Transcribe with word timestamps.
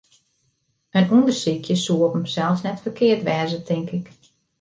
In 0.97 1.05
ûndersykje 1.15 1.75
soe 1.83 2.01
op 2.07 2.15
himsels 2.17 2.63
net 2.65 2.81
ferkeard 2.83 3.21
wêze, 3.27 3.57
tink 3.67 3.89
ik. 3.97 4.07